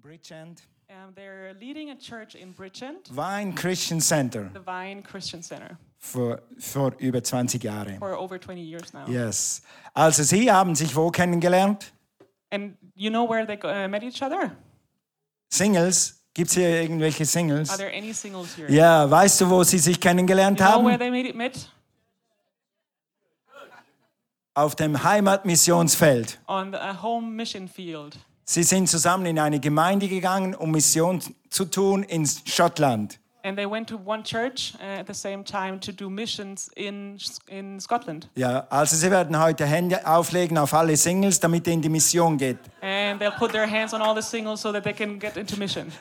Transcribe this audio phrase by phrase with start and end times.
[0.00, 0.62] Bridgend.
[0.88, 4.50] Um, they're leading a church in Bridgend, Vine Christian Center.
[4.52, 7.98] the Vine Christian Center, Vor, vor über 20 Jahren.
[7.98, 9.06] for over 20 years now.
[9.06, 9.62] Yes.
[9.94, 11.92] Also Sie haben sich wo kennengelernt?
[12.50, 14.50] And you know where they uh, met each other?
[15.48, 16.16] Singles?
[16.34, 17.70] Gibt es hier irgendwelche Singles?
[17.70, 18.68] Are there any singles here?
[18.72, 20.98] Ja, weißt du, wo Sie sich kennengelernt You know where haben?
[20.98, 21.70] they made it?
[24.54, 26.40] Auf dem Heimatmissionsfeld.
[26.48, 28.16] On the home mission field.
[28.50, 31.20] Sie sind zusammen in eine Gemeinde gegangen, um Mission
[31.50, 33.20] zu tun in Schottland.
[33.44, 37.16] And they went to one church uh, at the same time to do missions in,
[37.46, 38.28] in Scotland.
[38.34, 42.36] Ja, also Sie werden heute Hände auflegen auf alle Singles, damit ihr in die Mission
[42.36, 42.58] geht.
[42.82, 45.56] And they'll put their hands on all the singles so that they can get into
[45.56, 45.92] mission.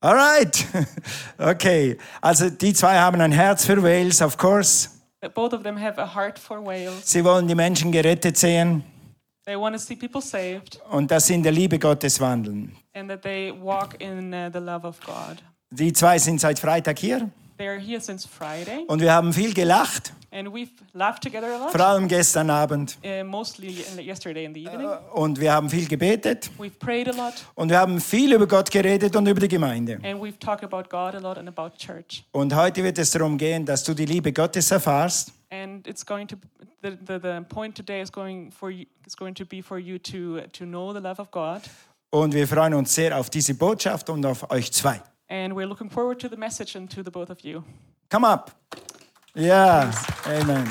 [0.00, 0.66] Alright.
[1.38, 1.96] Okay.
[2.20, 4.90] Also die zwei haben ein Herz für Wales, of course.
[5.32, 7.02] Both of them have a heart for Wales.
[7.04, 8.82] Sie wollen die Menschen gerettet sehen
[10.90, 12.72] und dass sie in der Liebe Gottes wandeln.
[12.94, 15.42] and that they walk in uh, the love of God.
[15.70, 20.12] Die zwei sind seit Freitag hier They're here since Friday, und wir haben viel gelacht,
[20.32, 21.70] and we've laughed together a lot.
[21.70, 22.98] vor allem gestern Abend.
[23.04, 23.24] Uh,
[24.54, 24.88] the evening.
[25.12, 28.70] Und wir haben viel gebetet We've prayed a lot, und wir haben viel über Gott
[28.70, 29.98] geredet und über die Gemeinde.
[30.02, 32.24] and we've talked about God a lot and about church.
[32.32, 36.26] Und heute wird es darum gehen, dass du die Liebe Gottes erfahrst And it's going
[36.28, 36.36] to
[36.82, 39.98] the, the, the point today is going for you is going to be for you
[39.98, 41.62] to to know the love of God.
[42.10, 45.00] und wir freuen uns sehr auf diese Botschaft und auf euch zwei.
[45.28, 47.62] And we're looking forward to the message and to the both of you.
[48.10, 48.52] Come up.
[49.34, 49.90] Ja,
[50.26, 50.70] Amen.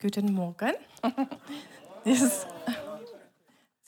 [0.00, 0.72] Guten Morgen.
[2.04, 2.46] this is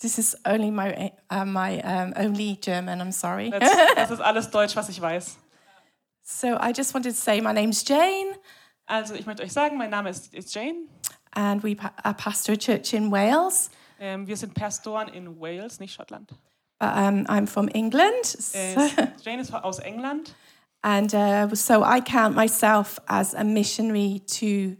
[0.00, 3.00] this is only my uh, my um, only German.
[3.00, 3.50] I'm sorry.
[3.50, 5.36] That's, das ist alles Deutsch, was ich weiß.
[6.22, 8.34] so I just wanted to say my name's Jane,
[8.86, 10.88] Also ich möchte euch sagen, mein Name ist, ist Jane.
[11.32, 11.72] and we
[12.04, 13.70] I pastor a church in Wales.
[13.98, 16.30] Ähm, wir sind Pastoren in Wales, nicht Schottland.
[16.78, 18.74] But um, I'm from England, Äh,
[19.24, 20.34] Jane ist aus England.
[20.82, 24.76] and uh, so I count myself as a missionary to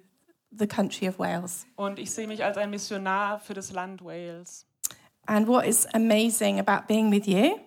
[0.50, 1.64] the country of Wales.
[1.76, 4.65] Und ich sehe mich als ein Missionar für das Land Wales.
[5.26, 7.58] And what is amazing about being with you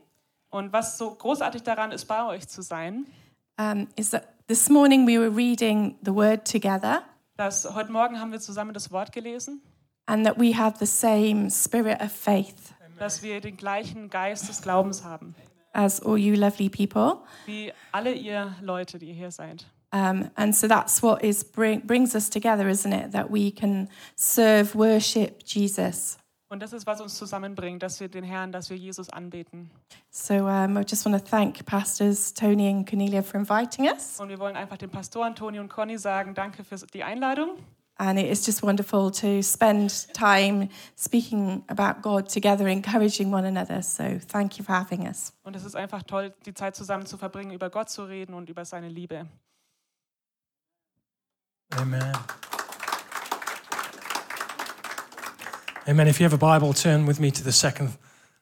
[0.51, 3.05] Und was so großartig daran ist, bei euch zu sein,
[3.59, 7.03] um, is that this morning we were reading the Word together,
[7.37, 9.61] dass heute Morgen haben wir zusammen das Wort gelesen,
[10.07, 14.61] and that we have the same spirit of faith dass wir den gleichen Geist des
[14.61, 15.35] Glaubens haben,
[15.73, 17.21] as all you lovely people.
[17.45, 19.65] wie alle ihr Leute, die hier seid.
[19.91, 23.11] Um, and so that's what is bring, brings us together, isn't it?
[23.11, 26.17] That we can serve, worship Jesus.
[26.51, 29.69] Und das ist, was uns zusammenbringt, dass wir den Herrn, dass wir Jesus anbeten.
[30.09, 34.19] So um, I just want to thank Pastors Tony and Cornelia for inviting us.
[34.19, 37.51] Und wir wollen einfach den Pastoren Toni und Conny sagen, danke für die Einladung.
[37.97, 43.83] And it is just wonderful to spend time speaking about God together, encouraging one another.
[43.83, 45.33] So thank you for having us.
[45.43, 48.49] Und es ist einfach toll, die Zeit zusammen zu verbringen, über Gott zu reden und
[48.49, 49.27] über seine Liebe.
[51.77, 52.11] Amen.
[55.89, 56.07] Amen.
[56.07, 57.97] If you have a Bible, turn with me to the second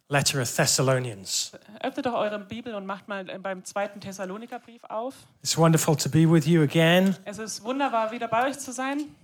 [0.10, 1.54] letter of Thessalonians.
[1.82, 5.14] Öffnet doch eure Bibel und macht mal beim zweiten Thessalonikerbrief auf.
[5.42, 7.16] It's wonderful to be with you again.
[7.24, 9.16] Es ist wunderbar, wieder bei euch zu sein.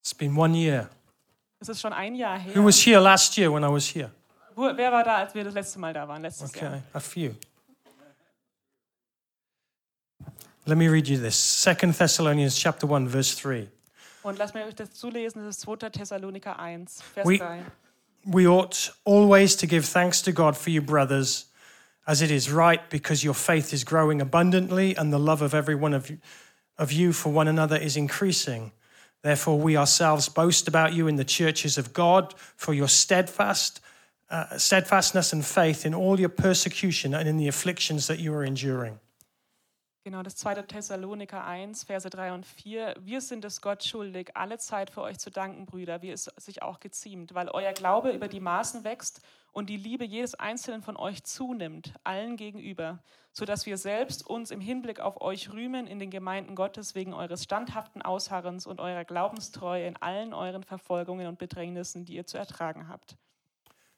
[0.00, 0.88] It's been one year.
[1.58, 2.54] Es ist schon ein Jahr her.
[2.54, 4.12] Who was here last year when I was here?
[4.54, 6.82] Wer war da, als wir das letzte Mal da waren, letztes Okay, Jahr?
[6.92, 7.34] a few.
[10.66, 11.36] Let me read you this.
[11.36, 13.68] Second Thessalonians chapter 1 verse 3.
[14.26, 15.88] Und lasst mir euch das zulesen, das ist 2.
[15.88, 17.62] Thessaloniker 1, Vers We- 3.
[18.24, 21.46] We ought always to give thanks to God for you brothers
[22.08, 25.76] as it is right because your faith is growing abundantly and the love of every
[25.76, 26.18] one of you,
[26.76, 28.72] of you for one another is increasing.
[29.22, 33.80] Therefore we ourselves boast about you in the churches of God for your steadfast
[34.28, 38.42] uh, steadfastness and faith in all your persecution and in the afflictions that you are
[38.42, 38.98] enduring.
[40.06, 40.62] Genau, das 2.
[40.62, 42.94] Thessaloniker 1, Verse 3 und 4.
[43.00, 46.62] Wir sind es Gott schuldig, alle Zeit für euch zu danken, Brüder, wie es sich
[46.62, 49.20] auch geziemt, weil euer Glaube über die Maßen wächst
[49.50, 53.00] und die Liebe jedes Einzelnen von euch zunimmt, allen gegenüber,
[53.32, 57.42] sodass wir selbst uns im Hinblick auf euch rühmen in den Gemeinden Gottes wegen eures
[57.42, 62.86] standhaften Ausharrens und eurer Glaubenstreue in allen euren Verfolgungen und Bedrängnissen, die ihr zu ertragen
[62.88, 63.16] habt.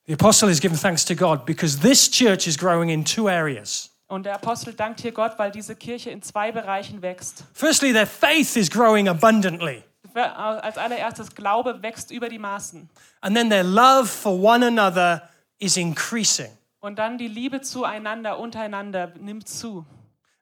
[0.06, 3.90] The apostle is giving thanks to God because this church is growing in two areas.
[4.08, 7.44] Und der Apostel dankt hier Gott, weil diese Kirche in zwei Bereichen wächst.
[7.52, 9.84] Firstly, their faith is growing abundantly.
[10.14, 12.88] Als allererstes, Glaube wächst über die Maßen.
[13.20, 15.28] And then their love for one another
[15.58, 16.48] is increasing.
[16.80, 19.84] Und dann die Liebe zueinander, untereinander nimmt zu.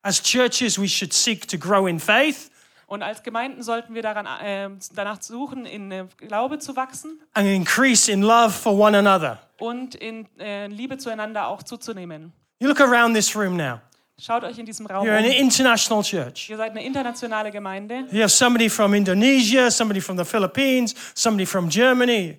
[0.02, 2.50] As churches, we should seek to grow in faith
[2.86, 7.48] Und als Gemeinden sollten wir daran, äh, danach suchen, in äh, Glaube zu wachsen and
[7.48, 9.40] increase in love for one another.
[9.58, 12.32] und in äh, Liebe zueinander auch zuzunehmen.
[12.61, 13.81] You look around this room now.
[14.19, 15.31] Schaut euch in diesem Raum You're an um.
[15.31, 16.49] international church.
[16.49, 18.06] Ihr seid eine internationale Gemeinde.
[18.11, 22.38] You have somebody from Indonesia, somebody from the Philippines, somebody from Germany,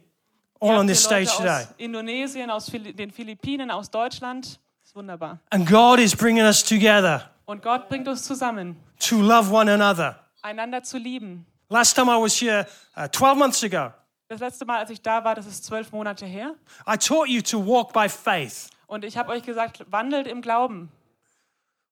[0.60, 1.50] all on this stage today.
[1.50, 4.46] aus Indonesien, aus den Philippinen, aus Deutschland.
[4.82, 5.40] Das ist wunderbar.
[5.52, 10.18] And God is bringing us together Und Gott bringt uns zusammen, to love one another.
[10.42, 11.46] einander zu lieben.
[11.70, 12.66] Last time I was here
[12.98, 13.92] uh, 12 months ago,
[14.30, 16.56] Das letzte Mal, als ich da war, das ist zwölf Monate her.
[16.92, 18.70] I taught you to walk by faith.
[18.88, 20.92] Und ich habe euch gesagt, wandelt im Glauben.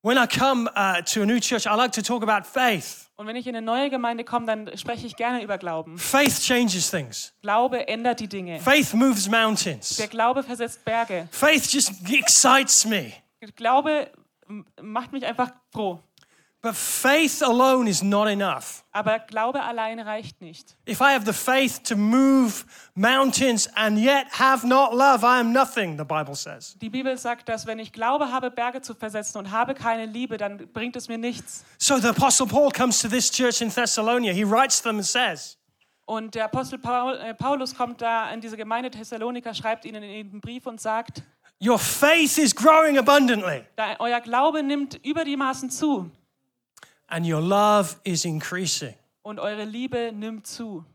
[0.02, 3.10] When I come uh, to a new church, I like to talk about faith.
[3.16, 5.98] Und wenn ich in eine neue Gemeinde komme, dann spreche ich gerne über Glauben.
[5.98, 7.34] Faith changes things.
[7.42, 8.60] Glaube ändert die Dinge.
[8.60, 9.96] Faith moves mountains.
[9.98, 11.28] Der Glaube versetzt Berge.
[11.32, 13.14] Faith just excites me.
[13.56, 14.12] Glaube
[14.82, 16.00] macht mich einfach froh.
[16.66, 18.84] But faith alone is not enough.
[18.92, 20.76] Aber Glaube allein reicht nicht.
[20.90, 22.66] If I have the faith to move
[22.96, 26.76] mountains and yet have not love, I am nothing, the Bible says.
[26.82, 30.38] Die Bibel sagt, dass wenn ich Glaube habe, Berge zu versetzen und habe keine Liebe,
[30.38, 31.64] dann bringt es mir nichts.
[31.78, 34.34] So the Apostle Paul comes to this church in Thessalonia.
[34.34, 35.60] He writes them and says,
[36.06, 40.32] Und der Apostel Paul, äh, Paulus kommt da in diese Gemeinde Thessaloniker, schreibt ihnen in
[40.32, 41.22] den Brief und sagt,
[41.64, 46.10] Your faith is growing abundantly, da, euer Glaube nimmt über die Maßen zu
[47.08, 48.94] and your love is increasing.
[49.24, 50.86] und eure Liebe nimmt zu.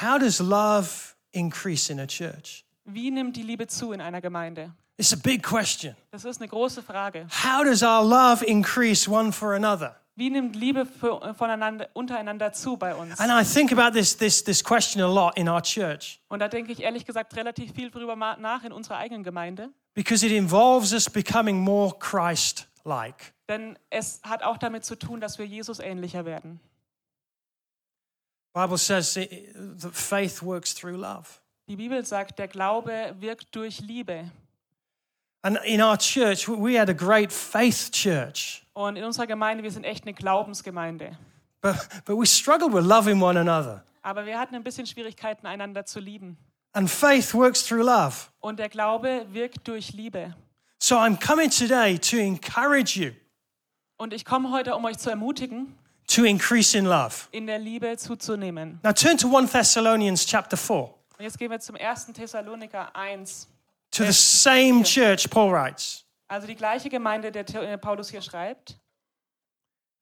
[0.00, 0.88] How does love
[1.32, 2.64] increase in a church?
[2.84, 4.72] Wie nimmt die Liebe zu in einer Gemeinde?
[4.96, 5.96] It's a big question.
[6.10, 7.26] Das ist eine große Frage.
[7.42, 9.96] How does our love increase one for another?
[10.16, 13.18] Wie nimmt Liebe für, voneinander, untereinander zu bei uns?
[13.18, 16.48] And I think about this, this, this question a lot in our church Und da
[16.48, 19.70] denke ich ehrlich gesagt relativ viel drüber nach in unserer eigenen Gemeinde.
[19.94, 23.32] because it involves us becoming more Christ like.
[23.48, 26.60] Denn es hat auch damit zu tun, dass wir Jesus ähnlicher werden.
[28.52, 31.26] Bible says that faith works through love.
[31.68, 34.30] Die Bibel sagt, der Glaube wirkt durch Liebe.
[35.42, 39.62] And in our church, we- we had a great faith church, Und in unserer Gemeinde,
[39.62, 41.16] wir sind echt eine Glaubensgemeinde.
[41.62, 43.84] but, but we struggled with loving one another.
[44.02, 46.36] Aber wir hatten ein bisschen Schwierigkeiten, einander zu lieben.
[46.72, 48.28] And faith works through love.
[48.40, 50.34] Und der Glaube wirkt durch Liebe.
[50.82, 53.12] So I'm coming today to encourage you
[53.98, 55.74] Und ich komme heute, um euch zu ermutigen,
[56.06, 57.28] to increase in love.
[57.32, 58.80] in der Liebe zuzunehmen.
[58.82, 60.76] Now turn to 1 Thessalonians chapter 4.
[61.18, 62.06] Und jetzt gehen wir zum 1.
[62.14, 63.46] Thessaloniker 1.
[63.90, 66.04] To the same church, Paul writes.
[66.28, 68.78] Also die gleiche Gemeinde, der The- äh, Paulus hier schreibt.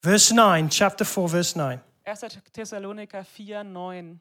[0.03, 1.81] Verse 9, chapter 4, verse 9.
[2.05, 2.21] 1.
[2.53, 4.21] Thessaloniker 4, 9.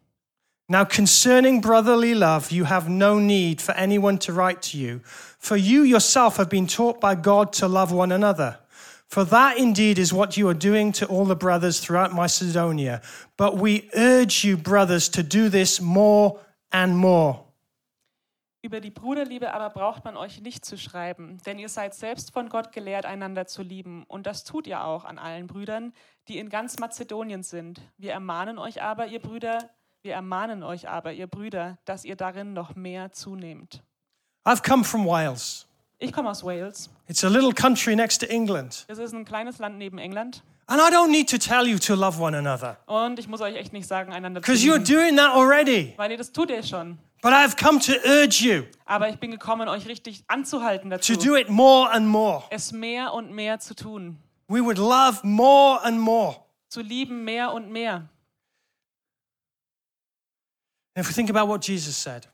[0.70, 5.00] Now, concerning brotherly love, you have no need for anyone to write to you,
[5.40, 8.60] for you yourself have been taught by God to love one another.
[9.08, 13.02] For that indeed is what you are doing to all the brothers throughout Macedonia.
[13.38, 16.38] But we urge you, brothers, to do this more
[16.74, 17.46] and more.
[18.62, 22.50] Über die Bruderliebe aber braucht man euch nicht zu schreiben, denn ihr seid selbst von
[22.50, 24.04] Gott gelehrt, einander zu lieben.
[24.10, 25.94] Und das tut ihr auch an allen Brüdern,
[26.28, 27.80] die in ganz Mazedonien sind.
[27.98, 29.70] Wir ermahnen euch aber, ihr Brüder,
[30.08, 33.84] wir ermahnen euch aber, ihr Brüder, dass ihr darin noch mehr zunehmt.
[34.46, 35.68] I've come from Wales.
[36.00, 36.90] Ich komme aus Wales.
[37.10, 38.86] It's a little country next to England.
[38.88, 40.44] Das ist ein kleines Land neben England.
[40.68, 43.56] And I don't need to tell you to love one another, Und ich muss euch
[43.56, 45.94] echt nicht sagen, einander zu because you're lieben, doing that already.
[45.98, 46.98] weil ihr das tut ihr schon.
[47.22, 51.22] But I've come to urge you Aber ich bin gekommen, euch richtig anzuhalten dazu, to
[51.22, 52.44] do it more and more.
[52.50, 54.18] es mehr und mehr zu tun.
[54.48, 56.38] We would love more and more.
[56.70, 58.08] Zu lieben mehr und mehr.
[60.98, 62.28] If we think about what Jesus said,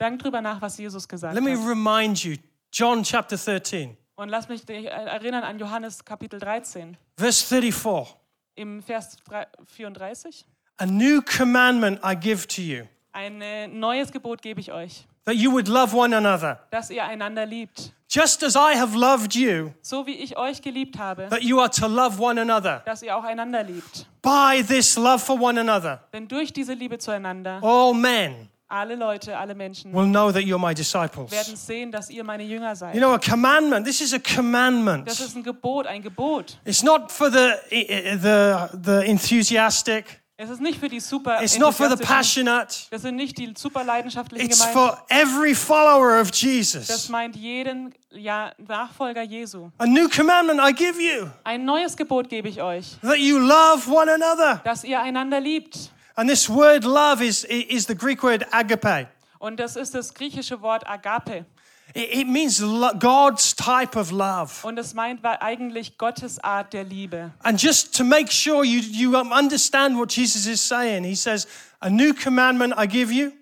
[0.00, 1.68] Denk drüber nach, was Jesus gesagt let me hat.
[1.68, 2.36] remind you
[2.72, 8.16] John chapter 13, Und lass mich dich erinnern an Johannes Kapitel 13 verse 34.
[8.54, 10.46] im Vers 3 34.
[10.78, 15.36] A new commandment I give to you, Ein äh, neues Gebot gebe ich euch, that
[15.36, 16.58] you would love one another.
[16.70, 17.92] dass ihr einander liebt.
[18.10, 21.68] Just as I have loved you, So wie ich euch geliebt habe, that you are
[21.68, 22.82] to love one another.
[22.86, 24.06] dass ihr auch einander liebt.
[24.22, 29.36] By this love for one another, Denn durch diese Liebe zueinander, all men alle Leute,
[29.36, 31.30] alle Menschen will know that you're my disciples.
[31.30, 32.94] werden sehen, dass ihr meine Jünger seid.
[32.94, 35.06] You know, a commandment, this is a commandment.
[35.06, 36.58] Das ist ein Gebot, ein Gebot.
[36.64, 41.74] It's not for the, the, the enthusiastic, Es ist nicht für die super it's not
[41.74, 44.72] for the passionate, Das sind nicht die super leidenschaftlichen it's gemeint.
[44.72, 47.08] for every follower of Das Jesus.
[47.08, 49.70] meint jeden ja, Nachfolger Jesu.
[49.78, 53.90] A new commandment I give you, Ein neues Gebot gebe ich euch, that you love
[53.90, 54.60] one another.
[54.62, 55.90] dass ihr einander liebt.
[56.14, 59.08] And this word love is, is the Greek word agape.
[59.38, 61.46] Und das ist das griechische Wort Agape.
[61.94, 62.60] It, it means
[62.98, 64.66] God's type of love.
[64.66, 67.32] Und es meint eigentlich Gottes Art der Liebe.
[67.42, 71.46] And just to make sure you, you understand what Jesus is saying, he says,
[71.80, 73.32] A new commandment I give you,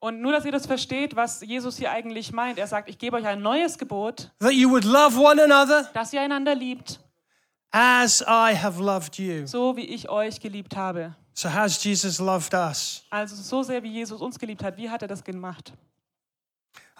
[0.00, 2.58] Und nur, dass ihr das versteht, was Jesus hier eigentlich meint.
[2.58, 6.12] Er sagt, ich gebe euch ein neues Gebot, that you would love one another dass
[6.12, 6.98] ihr einander liebt,
[7.70, 9.46] as I have loved you.
[9.46, 11.14] so wie ich euch geliebt habe.
[11.34, 13.04] So, has Jesus loved us?
[13.10, 14.76] Also so sehr, wie Jesus uns geliebt hat.
[14.76, 15.72] Wie hat er das gemacht?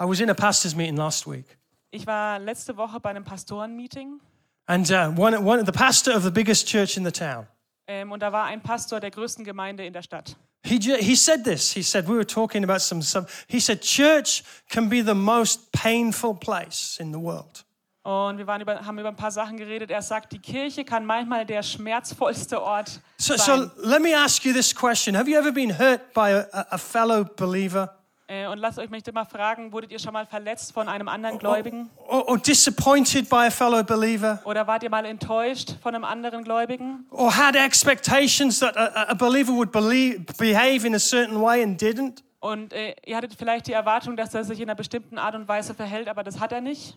[0.00, 1.58] I was in a pastor's meeting last week,
[1.90, 4.20] Ich war letzte Woche bei einem Pastorenmeeting
[4.66, 7.46] and uh, one, one, the pastor of the biggest church in the town,
[7.86, 10.36] ähm, und da war ein Pastor der größten Gemeinde in der Stadt.
[10.64, 11.72] he, he said this.
[11.72, 15.72] He said, We were talking about some, some, he said, Church can be the most
[15.72, 17.64] painful place in the world.
[18.04, 19.90] Und wir über, haben über ein paar Sachen geredet.
[19.92, 23.70] Er sagt, die Kirche kann manchmal der schmerzvollste Ort So, sein.
[23.80, 26.78] so let me ask you this question Have you ever been hurt by a, a-
[26.78, 27.96] fellow believer
[28.28, 31.38] Äh, und lasst euch mich mal fragen, wurdet ihr schon mal verletzt von einem anderen
[31.38, 31.90] Gläubigen?
[32.08, 34.40] or, or disappointed by a fellow believer?
[34.44, 37.06] Oder wart ihr mal enttäuscht von einem anderen Gläubigen?
[37.10, 41.80] Or had expectations that a, a believer would believe, behave in a certain way and
[41.80, 42.22] didn't?
[42.40, 45.46] Und äh, ihr hattet vielleicht die Erwartung, dass er sich in einer bestimmten Art und
[45.46, 46.96] Weise verhält, aber das hat er nicht.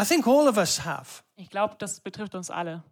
[0.00, 1.22] I think all of us have.
[1.36, 2.82] Ich glaube, das betrifft uns alle.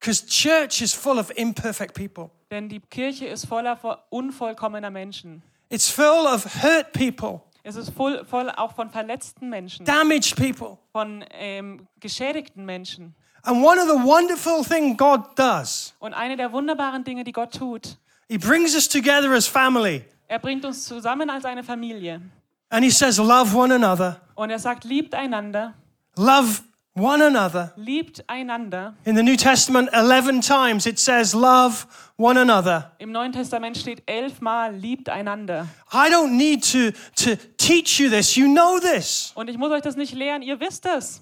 [0.00, 2.30] Because church is full of imperfect people.
[2.50, 5.42] Denn die Kirche ist voller vo- unvollkommener Menschen.
[5.68, 10.78] It's full of hurt people, Es ist voll, voll auch von verletzten Menschen, damaged people.
[10.92, 13.14] von ähm, geschädigten Menschen.
[13.42, 17.54] And one of the wonderful things God does, Und eine der wunderbaren Dinge, die Gott
[17.56, 17.96] tut,
[18.28, 20.04] He brings us together as family.
[20.28, 22.20] er bringt uns zusammen als eine Familie.
[22.68, 24.20] And He says, Love one another.
[24.36, 25.74] Und er sagt, liebt einander,
[26.16, 26.62] Love
[26.94, 27.72] one another.
[27.76, 28.94] liebt einander.
[29.04, 32.92] In the New Testament, 11 times it says, Love one another.
[32.98, 35.68] Im Neuen Testament steht elfmal, liebt einander.
[35.92, 38.34] I don't need to, to teach you this.
[38.34, 39.32] You know this.
[39.34, 41.20] Und ich muss euch das nicht lehren, ihr wisst es.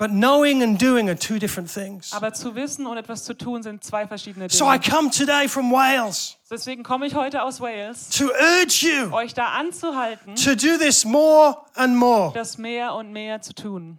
[0.00, 2.10] But knowing and doing are two different things.
[2.14, 4.96] Aber zu wissen und etwas zu tun sind zwei verschiedene So I Dinge.
[4.96, 9.48] come today from Wales Deswegen komme ich heute aus Wales, to urge you euch da
[9.48, 13.98] anzuhalten, to do this more and more, das mehr und mehr zu tun.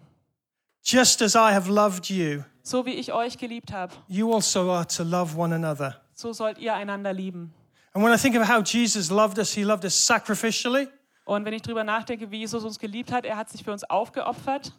[0.83, 2.41] just as I have loved you.
[2.63, 6.01] So wie ich euch geliebt habe, You also are to love one another.
[6.15, 7.53] so sollt ihr einander lieben.
[7.93, 10.87] And when I think of how Jesus loved us, he loved us sacrificially.
[11.25, 13.83] Und wenn ich drüber nachdenke, wie Jesus uns geliebt hat, er hat sich für uns
[13.83, 14.73] aufgeopfert,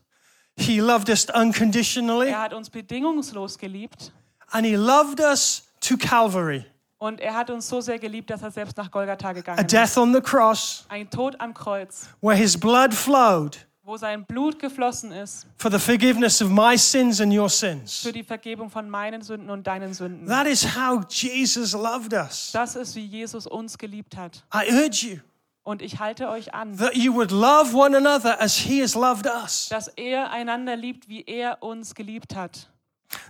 [0.58, 2.28] He loved us unconditionally.
[2.28, 4.12] er hat uns bedingungslos geliebt
[4.50, 6.64] And he loved us to Calvary,
[6.98, 9.72] und er hat uns so sehr geliebt, dass er selbst nach Golgatha a gegangen ist.
[9.72, 14.60] death on the cross Ein Tod am Kreuz, where his blood flowed wo sein Blut
[14.60, 17.98] geflossen ist for the forgiveness of my sins and your sins.
[18.02, 20.28] für die Vergebung von meinen Sünden und deinen Sünden.
[20.28, 22.50] That is how Jesus loved us.
[22.52, 24.44] Das ist, wie Jesus uns geliebt hat.
[24.54, 25.16] I urge you
[25.64, 29.26] Und ich halte euch an, that you would love one another as he has loved
[29.26, 29.68] us.
[29.68, 32.68] dass er einander liebt, wie er uns geliebt hat.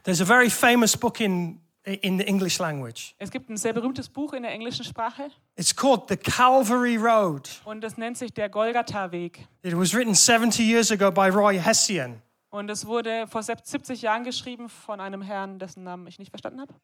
[0.05, 3.15] There's a very famous book in, in the English language.
[3.19, 7.51] Es gibt ein sehr berühmtes Buch in der englischen Sprache It's called The Calvary Road.
[7.65, 9.47] und das nennt sich der Golgatha-Weg.
[9.63, 12.23] It was written 70 years ago by Roy Hessian.
[12.49, 16.61] Und es wurde vor 70 Jahren geschrieben von einem Herrn, dessen Namen ich nicht verstanden
[16.61, 16.75] habe.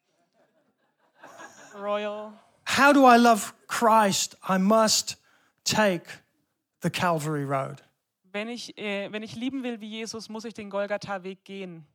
[1.79, 2.33] Royal.
[2.77, 4.35] How do I love Christ?
[4.47, 5.17] I must
[5.69, 6.05] take
[6.81, 7.83] the Calvary Road.
[8.31, 11.85] Wenn ich, äh, wenn ich lieben will wie Jesus, muss ich den Golgatha-Weg gehen.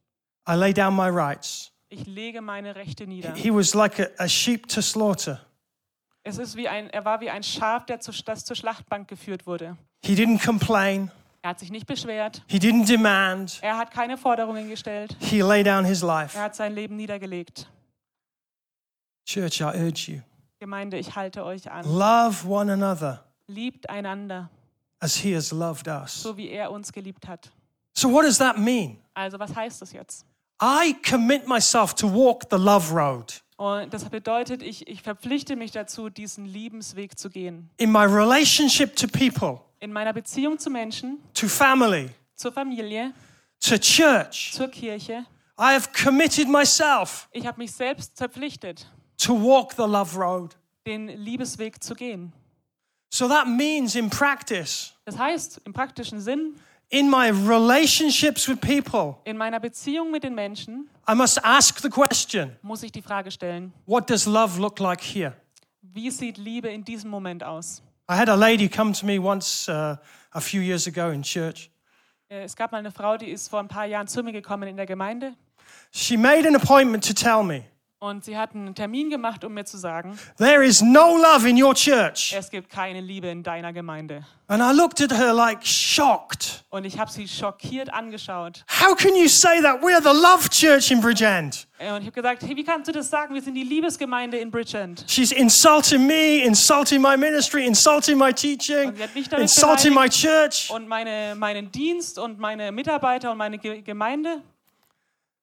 [0.48, 1.72] I lay down my rights.
[1.88, 3.34] Ich lege meine Rechte nieder.
[3.34, 5.40] He was like a, a sheep to slaughter.
[6.24, 9.46] Es ist wie ein, er war wie ein Schaf, der zu, das zur Schlachtbank geführt
[9.46, 9.76] wurde.
[10.04, 11.10] He didn't complain.
[11.42, 12.42] Er hat sich nicht beschwert.
[12.48, 13.58] He didn't demand.
[13.62, 15.14] Er hat keine Forderungen gestellt.
[15.20, 16.36] He lay down his life.
[16.36, 17.68] Er hat sein Leben niedergelegt.
[19.26, 20.20] Church, I urge you,
[20.58, 21.84] Gemeinde, ich halte euch an.
[21.86, 24.50] love one another Liebt einander,
[25.00, 26.22] as he has loved us.
[26.22, 27.50] so wie er uns geliebt hat.
[27.92, 28.98] So, what does that mean?
[29.14, 30.24] Also, was heißt das jetzt?
[30.62, 35.72] I commit myself to walk the love road Und das bedeutet, ich, ich verpflichte mich
[35.72, 37.70] dazu, diesen Liebensweg zu gehen.
[37.76, 43.12] in my relationship to people, In meiner Beziehung zu Menschen, to family, zur Familie,
[43.60, 44.52] to church.
[44.54, 45.26] zur Kirche.
[45.58, 50.56] I have committed myself Ich habe mich selbst verpflichtet, to walk the love road.
[50.86, 52.32] den Liebesweg zu gehen.
[53.14, 56.56] So that means in practice, Das heißt, im praktischen Sinn,
[56.88, 61.88] in my relationships with people, in meiner Beziehung mit den Menschen I must ask the
[61.88, 65.32] question muss ich die Frage stellen, what does love look like here?
[65.80, 67.82] wie sieht Liebe in diesem Moment aus?
[68.10, 69.96] I had a lady come to me once uh,
[70.32, 71.70] a few years ago in church.
[72.28, 74.68] Äh, Es gab mal eine Frau, die ist vor ein paar Jahren zu mir gekommen
[74.68, 75.34] in der Gemeinde
[75.92, 77.62] She made an appointment to tell me
[78.04, 81.56] Und sie hat einen Termin gemacht, um mir zu sagen, There is no love in
[81.62, 82.34] your church.
[82.36, 84.26] es gibt keine Liebe in deiner Gemeinde.
[84.46, 86.64] And I looked at her like shocked.
[86.68, 88.62] Und ich habe sie schockiert angeschaut.
[88.68, 89.80] How can you say that?
[89.82, 91.66] We are the love church in Bridgend.
[91.78, 93.32] Äh, Und ich habe gesagt, hey, wie kannst du das sagen?
[93.34, 95.02] Wir sind die Liebesgemeinde in Bridgend.
[95.08, 99.94] She's insulting me, insulting my ministry, insulting my teaching, Und sie hat mich damit insulting
[99.94, 100.20] my beleidigt.
[100.20, 100.70] church.
[100.70, 104.42] Und meine, meinen Dienst und meine Mitarbeiter und meine Ge Gemeinde.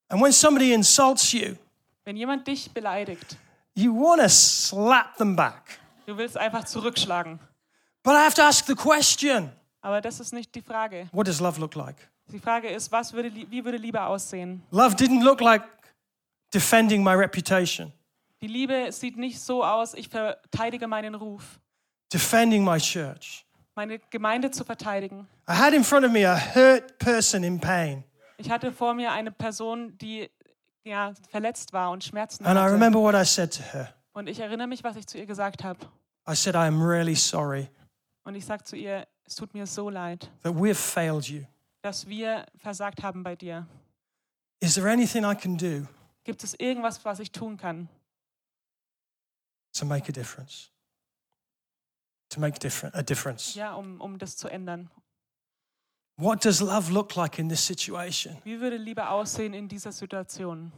[0.09, 1.55] And when somebody insults you,
[2.05, 3.37] Wenn jemand dich beleidigt,
[3.75, 5.79] you want to slap them back.
[6.05, 7.39] du willst einfach zurückschlagen.
[8.03, 11.07] But I have to ask the question Aber das ist nicht die Frage.
[11.11, 11.95] what does love look like?
[12.31, 14.63] Die Frage ist, was würde, wie würde Liebe aussehen?
[14.71, 15.63] Love didn't look like
[16.53, 17.91] defending my reputation,
[18.41, 21.59] Die Liebe sieht nicht so aus, ich verteidige meinen Ruf,
[22.11, 23.45] defending my church.
[23.75, 25.27] meine Gemeinde zu verteidigen.
[25.47, 28.03] I had in front of me a hurt person in pain.
[28.37, 30.29] Ich hatte vor mir eine Person, die
[30.83, 32.73] ja, verletzt war und Schmerzen And I hatte.
[32.73, 33.93] remember what I said to her.
[34.13, 35.79] Und ich erinnere mich, was ich zu ihr gesagt habe.
[36.29, 37.69] I said, I am really sorry
[38.23, 41.43] Und ich sage zu ihr, es tut mir so leid, that we have failed you.
[41.81, 43.67] dass wir versagt haben bei dir.
[44.59, 45.87] Is there anything I can do
[46.23, 47.89] Gibt es irgendwas, was ich tun kann,
[49.73, 50.69] to make a difference?
[52.29, 53.55] To make different, a difference.
[53.55, 54.89] ja, um, um das zu ändern?
[56.17, 58.37] What does love look like in this situation?
[58.43, 60.71] Wie würde Liebe aussehen in dieser Situation?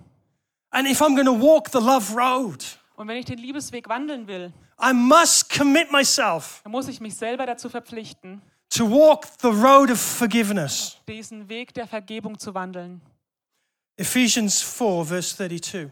[0.71, 2.63] And if I'm going to walk the love road,
[2.95, 7.15] Und wenn ich den Liebesweg wandeln will, I must commit myself dann muss ich mich
[7.15, 10.97] selber dazu verpflichten, to walk the road of forgiveness.
[11.07, 13.01] diesen Weg der Vergebung zu wandeln.
[13.97, 15.89] Ephesians 4, verse 32.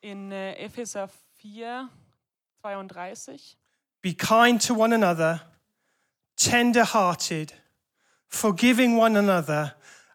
[0.00, 1.88] In äh, Epheser 4,
[2.62, 3.56] 32.
[4.02, 5.40] Be kind to one another,
[6.36, 7.52] tender hearted,
[8.30, 9.74] forgiving one another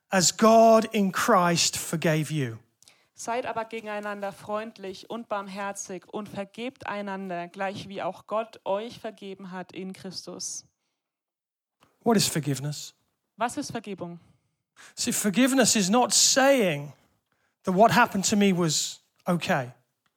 [0.09, 2.57] as God in Christ forgave you.
[3.13, 9.51] Seid aber gegeneinander freundlich und barmherzig und vergebt einander, gleich wie auch Gott euch vergeben
[9.51, 10.65] hat in Christus.
[12.03, 12.93] What is forgiveness?
[13.37, 14.19] Was ist Vergebung?
[14.95, 16.91] See, forgiveness is not saying
[17.63, 19.71] that what happened to me was okay.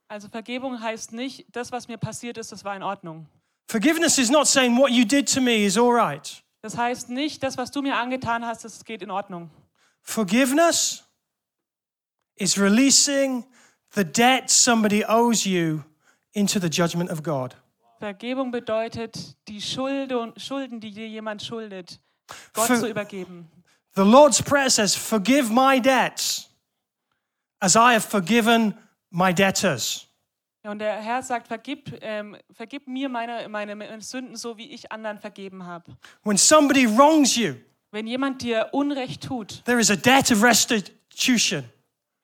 [0.09, 3.26] Also Vergebung heißt nicht, das, was mir passiert ist, das war in Ordnung.
[3.69, 6.43] Forgiveness is not saying what you did to me is all right.
[6.61, 9.50] Das heißt nicht, das, was du mir angetan hast, das geht in Ordnung.
[10.02, 11.04] Forgiveness
[12.37, 13.45] is releasing
[13.95, 15.82] the debt somebody owes you
[16.32, 17.56] into the judgment of God.
[17.99, 22.00] Vergebung bedeutet, die Schulden, die dir jemand schuldet,
[22.52, 23.50] Gott Ver- zu übergeben.
[23.97, 26.49] The Lord's Prayer says, Forgive my debts
[27.61, 28.75] as I have forgiven
[29.11, 30.07] my debtors.
[30.69, 34.93] Und der Herr sagt, vergib, ähm, vergib mir meine, meine, meine Sünden so, wie ich
[34.93, 35.97] anderen vergeben habe.
[36.25, 37.54] When somebody wrongs you,
[37.91, 41.65] Wenn jemand dir Unrecht tut, there is a debt of restitution.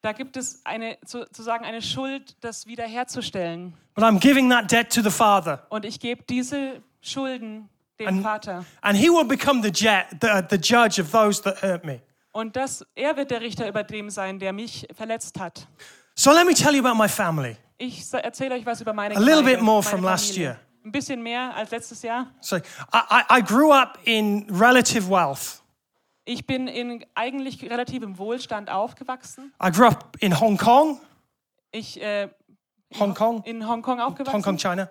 [0.02, 3.72] da gibt es eine, sozusagen eine Schuld, das wiederherzustellen.
[3.94, 5.64] But I'm giving that debt to the Father.
[5.70, 8.66] Und ich gebe diese Schulden dem An- Vater.
[8.83, 12.00] And He will become the, the, the judge of those that hurt me.
[12.33, 15.66] Und das, er wird der Richter über dem sein, der mich verletzt hat.
[16.14, 17.57] So let me tell you about my family.
[17.78, 20.58] Ich erzähle euch was über meine A little bit more from last year.
[20.84, 22.26] Ein bisschen mehr als letztes Jahr.
[22.40, 22.60] So I,
[23.38, 25.62] I, grew up in relative wealth.
[26.26, 29.52] Ich bin in eigentlich relativ im Wohlstand aufgewachsen.
[29.62, 31.00] I grew up in Hong Kong,
[31.74, 32.28] Ich äh,
[33.00, 34.32] Hong Kong, in Hongkong aufgewachsen.
[34.32, 34.88] Hong Kong, China.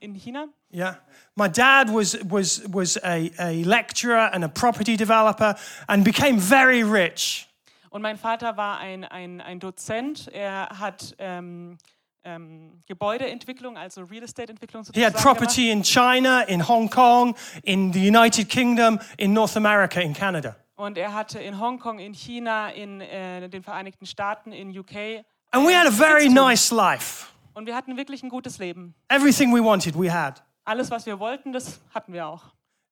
[0.00, 0.48] In China.
[0.72, 0.96] Yeah.
[1.34, 5.54] My dad was, was, was a, a lecturer and a property developer
[5.88, 7.48] and became very rich.
[7.90, 10.28] Und mein Vater war ein, ein, ein Dozent.
[10.32, 11.76] Er hat ähm,
[12.24, 17.92] ähm, Gebäudeentwicklung, also Real Estate-Entwicklung He had sozusagen property in China, in Hong Kong, in
[17.92, 20.56] the United Kingdom, in North America, in Canada.
[20.76, 25.24] Und er hatte in Hongkong, in China, in äh, den Vereinigten Staaten, in UK.
[25.52, 27.26] And we had a very nice life.
[27.54, 28.94] Und wir hatten wirklich ein gutes Leben.
[29.08, 32.42] Everything we wanted, we had, Alles, was wir wollten, das hatten wir auch.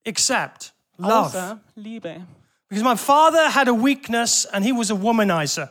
[0.04, 1.26] except love.
[1.26, 2.26] Außer Liebe.
[2.68, 5.70] Because my father had a weakness and he was a womanizer.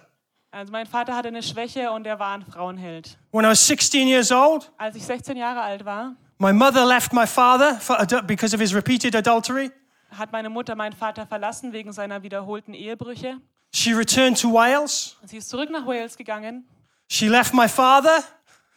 [0.51, 3.17] Also mein Vater hatte eine Schwäche und er war ein Frauenheld.
[3.31, 7.13] When I was 16 years old, Als ich 16 Jahre alt war, my mother left
[7.13, 9.71] my father for, because of his repeated adultery.
[10.17, 13.37] hat meine Mutter meinen Vater verlassen wegen seiner wiederholten Ehebrüche.
[13.75, 15.17] She returned to Wales.
[15.25, 16.67] Sie ist zurück nach Wales gegangen
[17.07, 18.23] She left my father.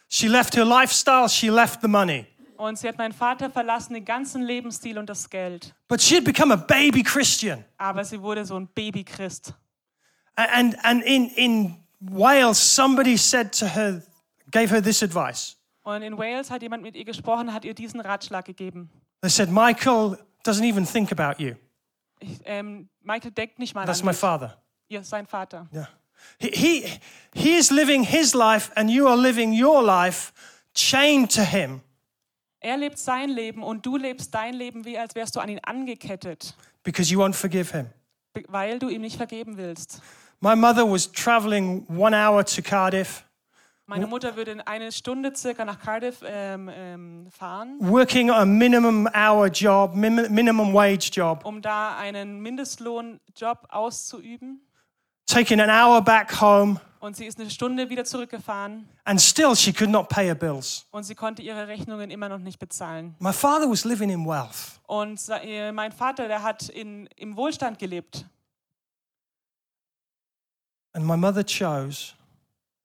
[0.09, 1.27] She left her lifestyle.
[1.27, 2.27] She left the money.
[2.57, 5.73] und sie hat meinen Vater verlassen, den ganzen Lebensstil und das Geld.
[5.87, 7.65] But she had become a baby Christian.
[7.79, 9.53] Aber sie wurde so ein Babychrist.
[10.35, 14.01] And, and in, in Wales, somebody said to her,
[14.51, 15.57] gave her this advice.
[15.83, 18.89] Und in Wales hat jemand mit ihr gesprochen, hat ihr diesen Ratschlag gegeben.
[19.21, 21.55] They said, Michael doesn't even think about you.
[22.19, 24.19] Ich, ähm, Michael denkt nicht mal That's an my dich.
[24.19, 24.57] father.
[24.87, 25.67] Ihr, sein Vater.
[25.73, 25.87] Yeah.
[26.39, 26.99] He, he,
[27.33, 30.31] he is living his life, and you are living your life
[30.73, 31.81] chained to him
[32.61, 35.59] Er lebt sein Leben und du lebst dein Leben, wie als wärst du an ihn
[35.63, 37.87] angekettet, because you won't forgive him.
[38.33, 40.01] be- weil du ihm nicht vergeben willst.
[40.43, 43.23] My mother was traveling one hour to Cardiff,
[43.85, 49.07] Meine Mutter würde in eine Stunde circa nach Cardiff ähm, ähm, fahren, working a minimum
[49.13, 54.59] hour job, min- minimum wage job, um da einen Mindestlohnjob auszuüben.
[55.27, 59.71] taking an hour back home, Und sie ist eine Stunde wieder zurückgefahren and still she
[59.71, 60.85] could not pay her bills.
[60.91, 63.15] und sie konnte ihre Rechnungen immer noch nicht bezahlen.
[63.19, 64.79] My father was living in wealth.
[64.87, 68.25] Und äh, mein Vater, der hat in, im Wohlstand gelebt.
[70.93, 72.13] And my mother chose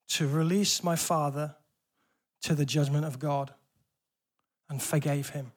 [0.09, 1.57] to release my father
[2.43, 3.53] to the judgment of God
[4.69, 5.53] and forgave him.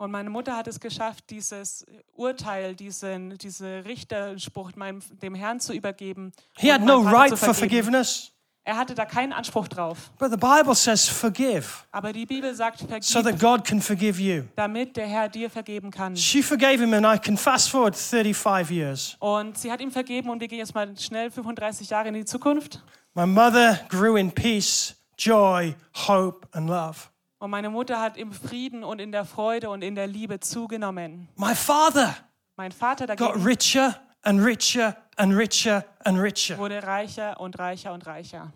[0.00, 5.72] Und meine Mutter hat es geschafft, dieses Urteil, diesen, diese Richterspruch meinem, dem Herrn zu
[5.72, 6.30] übergeben.
[6.56, 8.30] He had no right for forgiveness,
[8.68, 10.10] Er hatte da keinen Anspruch drauf.
[10.18, 14.20] but the Bible says forgive Aber die Bibel sagt, so vergib, that God can forgive
[14.20, 14.44] you.
[14.56, 16.14] damit der Herr dir vergeben kann.
[16.14, 19.16] She forgave him, and I can fast forward 35 years.
[19.20, 22.26] Und sie hat ihm vergeben und wir gehen jetzt mal schnell 35 Jahre in die
[22.26, 22.82] Zukunft.
[23.14, 25.74] My mother grew in peace, joy,
[26.06, 27.08] hope, and love.
[27.38, 31.28] Und meine Mutter hat im Frieden und in der Freude und in der Liebe zugenommen.
[31.36, 32.14] My father
[32.58, 37.92] Mein Vater got dagegen richer and richer and richer and richer wurde reicher und reicher
[37.92, 38.52] und reicher.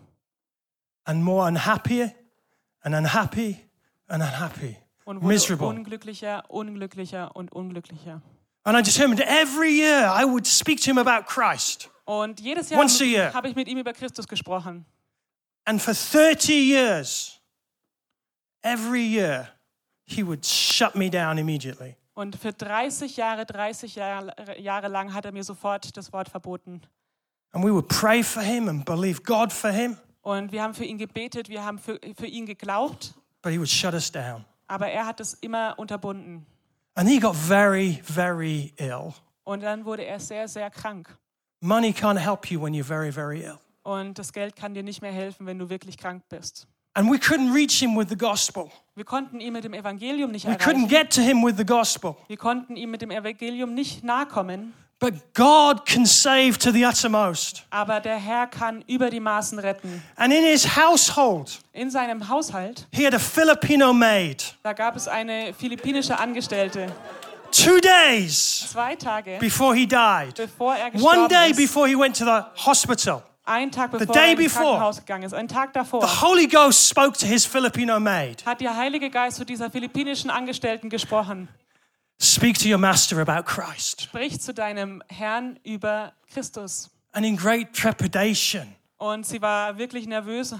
[1.05, 2.11] and more unhappy
[2.83, 3.59] and unhappy
[4.09, 4.77] and unhappy.
[5.05, 5.67] Und wurde Miserable.
[5.67, 8.21] unglücklicher, unglücklicher und unglücklicher.
[8.65, 11.89] And I determined every year I would speak to him about Christ.
[12.05, 14.85] Und jedes Jahr habe ich mit ihm über Christus gesprochen.
[15.65, 17.39] And for 30 years,
[18.61, 19.49] every year,
[20.05, 21.95] he would shut me down immediately.
[22.15, 26.81] Und für 30 Jahre, 30 Jahre, Jahre lang hat er mir sofort das Wort verboten.
[27.51, 30.85] And we would pray for him and believe God for him, Und wir haben für
[30.85, 34.45] ihn gebetet, wir haben für, für ihn geglaubt, but he would shut us down.
[34.67, 36.45] aber er hat es immer unterbunden.
[36.95, 39.13] And he got very, very ill.
[39.43, 41.17] Und dann wurde er sehr, sehr krank.
[41.59, 43.57] Money can't help you when you're very, very ill.
[43.83, 46.67] Und das Geld kann dir nicht mehr helfen, wenn du wirklich krank bist.
[46.93, 48.71] And we couldn't reach him with the gospel.
[48.95, 50.87] Wir konnten ihm mit dem Evangelium nicht We couldn't erreichen.
[50.87, 52.15] get to him with the gospel.
[52.27, 54.73] Wir konnten ihm mit dem Evangelium nicht nahe kommen.
[54.99, 57.65] But God can save to the uttermost.
[57.71, 60.01] Aber der Herr kann über die Maßen retten.
[60.15, 64.55] And in his household, In seinem Haushalt, he had a Filipino maid.
[64.61, 66.87] da gab es eine philippinische Angestellte.
[67.51, 71.95] Two days Zwei Tage, before he died, bevor er one gestorben day ist, before he
[71.97, 74.65] went to the hospital, ein Tag bevor day er ins before.
[74.65, 78.45] Krankenhaus gegangen ist, ein Tag davor, the Holy Ghost spoke to his Filipino maid.
[78.45, 81.49] hat der Heilige Geist zu dieser philippinischen Angestellten gesprochen.
[82.21, 84.03] Speak to your master about Christ.
[84.03, 86.89] Sprich zu deinem Herrn über Christus.
[87.11, 90.55] And in great trepidation, Und sie war wirklich nervös,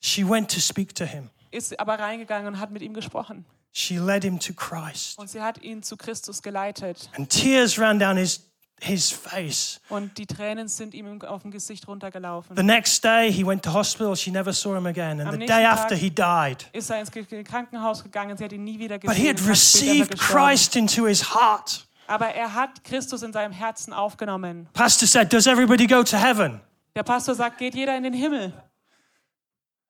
[0.00, 1.30] she went to speak to him.
[1.50, 3.44] ist aber reingegangen und hat mit ihm gesprochen.
[3.72, 5.18] She led him to Christ.
[5.18, 7.10] Und sie hat ihn zu Christus geleitet.
[7.16, 8.45] And tears ran down his,
[8.80, 9.80] his face.
[9.88, 12.56] Und die Tränen sind ihm auf dem Gesicht runtergelaufen.
[12.56, 14.14] The next day, he went to hospital.
[14.16, 15.20] She never saw him again.
[15.20, 16.68] And Am the day Tag- after, he died.
[16.72, 19.36] Ist er ins Krankenhaus gegangen, sie hat ihn nie wieder But he gesehen.
[19.36, 20.18] had received.
[20.18, 21.86] Christ into his heart.
[22.06, 24.68] Aber er hat Christus in seinem Herzen aufgenommen.
[24.72, 26.60] Pastor said, Does everybody go to heaven?
[26.94, 28.52] Der Pastor sagt, geht jeder in den Himmel.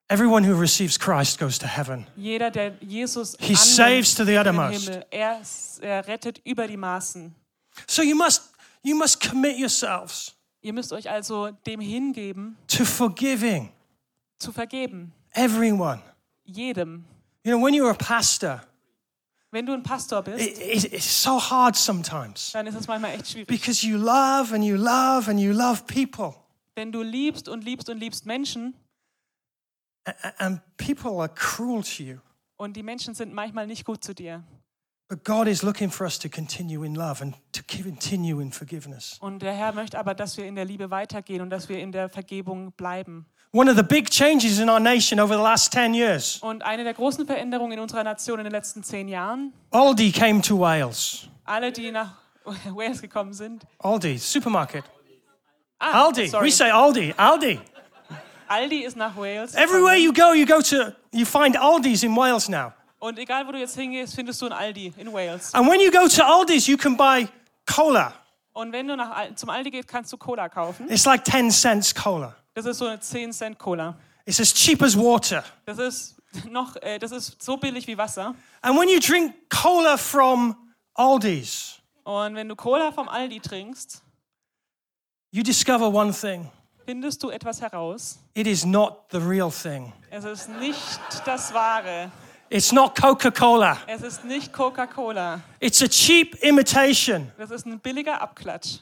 [0.08, 2.06] Everyone who receives Christ goes to heaven.
[2.16, 4.88] Jeder, der Jesus He saves to the uttermost.
[5.10, 5.40] Er,
[5.80, 7.34] er rettet über die Maßen.
[7.86, 8.52] So you must,
[8.86, 13.70] you must commit yourselves Ihr müsst euch also dem hingeben, to forgiving
[14.38, 15.12] zu vergeben.
[15.32, 16.00] everyone.
[16.44, 17.04] Jedem.
[17.44, 18.62] You know, when you're a pastor,
[19.52, 23.12] Wenn du ein Pastor bist, it, it, it's so hard sometimes dann ist es manchmal
[23.14, 23.46] echt schwierig.
[23.48, 26.34] because you love and you love and you love people.
[26.76, 28.74] Denn du liebst und liebst und liebst Menschen
[30.04, 32.18] A- a- And people are cruel to you.
[32.56, 34.42] und die Menschen sind manchmal nicht gut zu dir.
[35.08, 39.18] But God is looking for us to continue in love and to continue in forgiveness.
[39.20, 41.92] Und der Herr möchte aber, dass wir in der Liebe weitergehen und dass wir in
[41.92, 43.26] der Vergebung bleiben.
[43.52, 46.82] One of the big changes in our nation over the last 10 years, Und eine
[46.82, 51.28] der großen Veränderungen in unserer Nation in den letzten zehn Jahren, Aldi came to Wales.
[51.44, 52.14] alle, die nach
[52.74, 54.84] Wales gekommen sind, Aldi, supermarket.
[55.78, 57.60] ah, Aldi, sorry, we say Aldi, Aldi.
[58.48, 59.54] Aldi ist nach Wales.
[59.54, 62.72] Everywhere you go, you go to, you find Aldis in Wales now.
[63.06, 65.54] Und egal, wo du jetzt hingehst, findest du ein Aldi in Wales.
[65.54, 67.28] And when you go to Aldi's, you can buy
[67.64, 68.12] cola.
[68.52, 70.90] Und wenn du nach, zum Aldi gehst, kannst du Cola kaufen.
[70.90, 72.34] It's like 10 cents cola.
[72.54, 73.96] Das ist so eine 10 Cent Cola.
[74.24, 75.44] It's as cheap as water.
[75.66, 76.16] Das ist
[76.50, 78.34] noch, äh, das ist so billig wie Wasser.
[78.60, 80.56] And when you drink cola from
[80.94, 84.02] Aldi's, Und wenn du Cola vom Aldi trinkst,
[85.30, 86.50] you discover one thing
[86.84, 88.18] findest du etwas heraus.
[88.34, 89.92] it is not the real thing.
[90.10, 92.10] Es ist nicht das Wahre.
[92.48, 93.78] It's not Coca Cola.
[93.86, 95.40] Es ist nicht Coca-Cola.
[95.58, 97.32] It's a cheap imitation.
[97.38, 98.78] Das ist ein billiger Abklatsch.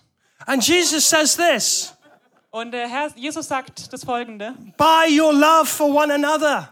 [0.47, 1.95] And Jesus says this
[2.51, 6.69] Und der Herr Jesus sagt das Folgende: by your love for one another,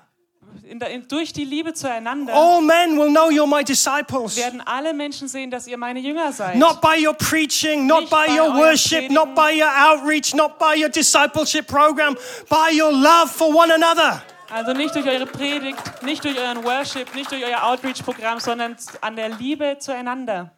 [0.65, 4.37] in der, in, Durch die Liebe zueinander all men will know you're my disciples.
[4.37, 6.57] werden alle Menschen sehen, dass ihr meine Jünger seid.
[6.57, 10.77] Not by your preaching, not by bei your worship, not by your outreach, not by
[10.77, 12.17] your discipleship program,
[12.51, 14.23] by your love for one another.
[14.53, 19.17] Also nicht durch eure Predigt, nicht durch euren Worship, nicht durch euer Outreach-Programm, sondern an
[19.17, 20.55] der Liebe zueinander.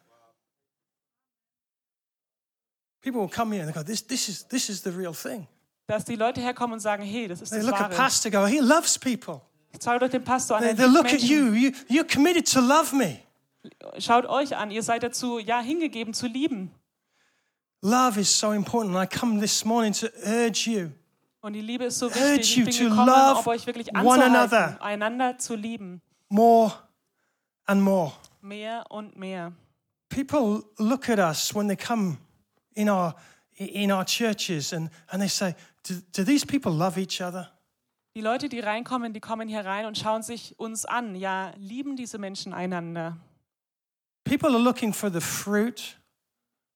[3.01, 5.47] People will come here and they go, this, this, is, this is the real thing.
[5.87, 7.95] Dass die Leute herkommen und sagen, hey, das ist They das look at Wahre.
[7.95, 9.41] Pastor, go, he loves people.
[9.81, 10.63] Schaut euch den Pastor an.
[10.63, 11.53] They, they look at you.
[11.53, 11.71] you.
[11.87, 13.19] You're committed to love me.
[13.99, 14.71] Schaut euch an.
[14.71, 16.71] Ihr seid dazu ja hingegeben zu lieben.
[17.81, 18.95] Love is so important.
[18.95, 20.91] I come this morning to urge you.
[21.45, 22.57] Und die Liebe ist so wichtig.
[22.57, 24.63] Ich bin gekommen, um euch wirklich one another.
[24.63, 26.01] anzuhalten, einander zu lieben.
[26.27, 26.73] more
[27.67, 28.13] and more.
[28.41, 29.53] Mehr und mehr.
[30.09, 32.17] People look at us when they come
[32.73, 33.13] in our
[33.57, 35.53] in our churches and, and they say,
[35.83, 37.51] do, do these people love each other?
[38.15, 41.13] Die Leute, die reinkommen, die kommen hier rein und schauen sich uns an.
[41.13, 43.17] Ja, lieben diese Menschen einander.
[44.23, 45.95] People are looking for the fruit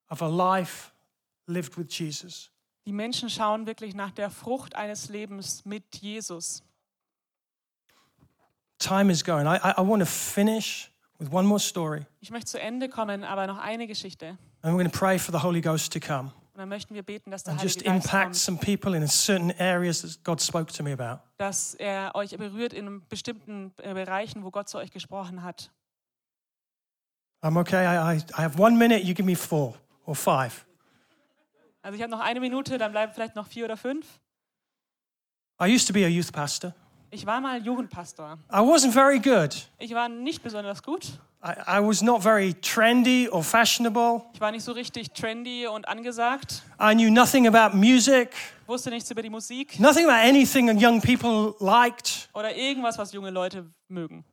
[0.08, 0.92] of a life
[1.48, 2.52] lived with Jesus.
[2.86, 6.62] Die Menschen schauen wirklich nach der Frucht eines Lebens mit Jesus.
[8.78, 9.46] Time is going.
[9.46, 13.46] I, I, want to finish with one more story, Ich möchte zu Ende kommen, aber
[13.46, 14.38] noch eine Geschichte.
[14.62, 17.02] and we're going to pray for the Holy Ghost to come Und dann möchten wir
[17.02, 20.24] beten, dass der and Heilige just Geist impact kommt, some people in certain areas that
[20.24, 21.22] God spoke to me about.
[21.36, 25.70] dass er euch berührt in bestimmten äh, Bereichen, wo Gott zu euch gesprochen hat.
[27.42, 27.84] I'm okay.
[27.84, 29.02] I, I, I have one minute.
[29.04, 29.74] You give me four
[30.06, 30.64] or five.
[31.82, 34.06] Also ich habe noch eine Minute, dann bleiben vielleicht noch vier oder fünf.
[35.62, 36.74] I used to be a youth pastor.
[37.10, 38.38] Ich war mal Jugendpastor.
[38.52, 39.66] I wasn't very good.
[39.78, 41.18] Ich war nicht besonders gut.
[41.42, 44.22] I, I was not very trendy or fashionable.
[44.34, 46.62] Ich war nicht so richtig trendy und angesagt.
[46.80, 48.34] I knew nothing about music,
[48.66, 52.28] Wusste nichts über die Musik nothing about anything young people liked.
[52.34, 54.24] oder irgendwas, was junge Leute mögen.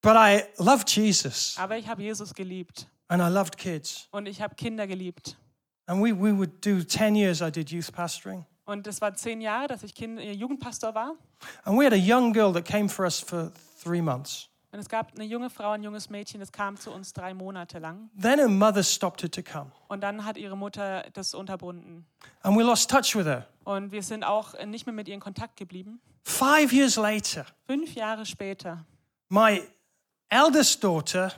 [0.00, 4.08] But I loved Jesus Aber ich habe Jesus geliebt and I loved kids.
[4.10, 5.36] und ich habe Kinder geliebt.
[5.86, 8.46] And we, we would do 10 years I did youth pastoring.
[8.64, 11.16] Und es waren zehn Jahre, dass ich kind, äh, Jugendpastor war.
[11.64, 13.50] And we had a young girl that came for us for
[13.82, 14.48] three months.
[14.70, 17.78] Und es gab eine junge Frau, ein junges Mädchen, das kam zu uns drei Monate
[17.78, 18.08] lang.
[18.18, 19.70] Then her mother stopped her to come.
[19.88, 22.06] Und dann hat ihre Mutter das unterbunden.
[22.42, 23.46] And we lost touch with her.
[23.64, 26.00] Und wir sind auch nicht mehr mit ihr in Kontakt geblieben.
[26.24, 28.86] Five years later, Fünf Jahre später,
[29.28, 29.60] my
[30.30, 31.32] eldest daughter,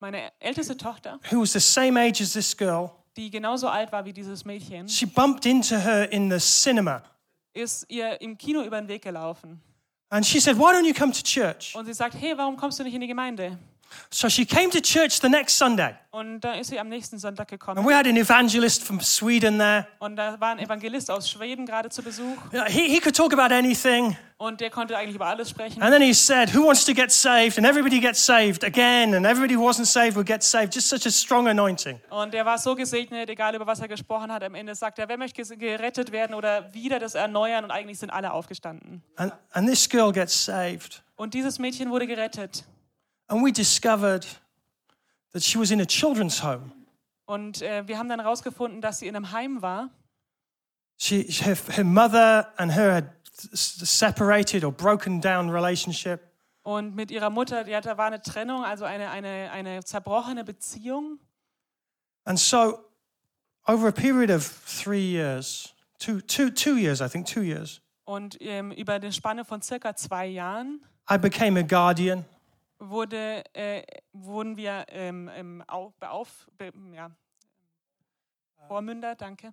[0.00, 4.04] meine älteste Tochter, who was the same age as this girl, die genauso alt war
[4.04, 7.02] wie dieses Mädchen, she bumped into her in the cinema.
[7.52, 9.60] ist ihr im Kino über den Weg gelaufen.
[10.10, 11.74] And she said, Why don't you come to church?
[11.74, 13.58] Und sie sagt, hey, warum kommst du nicht in die Gemeinde?
[14.10, 15.94] So she came to church the next Sunday.
[16.10, 17.86] Und dann ist sie am nächsten Sonntag And gekommen.
[17.86, 19.86] we had an evangelist from Sweden there.
[19.98, 22.36] Und da war ein Evangelist aus Schweden gerade zu Besuch.
[22.68, 24.16] He, he could talk about anything.
[24.38, 25.82] Und der konnte eigentlich über alles sprechen.
[25.82, 27.58] And then he said, Who wants to get saved?
[27.58, 29.14] And everybody gets saved again.
[29.14, 30.74] And everybody who wasn't saved would get saved.
[30.74, 32.00] Just such a strong anointing.
[32.10, 34.42] Und er war so gesegnet, egal über was er gesprochen hat.
[34.42, 37.64] Am Ende sagt er, wer möchte gerettet werden oder wieder das erneuern?
[37.64, 39.02] Und eigentlich sind alle aufgestanden.
[39.16, 41.02] And, and this girl gets saved.
[41.16, 42.64] Und dieses Mädchen wurde gerettet.
[43.28, 44.26] And we discovered
[45.32, 46.72] that she was in a children's home.
[47.26, 49.90] Und äh, wir haben dann herausgefunden, dass sie in einem Heim war.
[50.96, 53.04] She, her, her mother and her had
[53.52, 56.20] separated or broken down relationship.
[56.62, 61.18] Und mit ihrer Mutter, die hatte, war eine Trennung, also eine, eine, eine zerbrochene Beziehung.
[62.24, 62.84] And so,
[63.66, 68.38] over a period of three years, two, two, two years, I think, two years, Und
[68.40, 72.24] ähm, über eine Spanne von circa zwei Jahren I became a guardian.
[72.78, 77.10] Wurde, äh, wurden wir ähm, ähm, au, beauf, be, ja,
[78.68, 79.52] Vormünder, danke.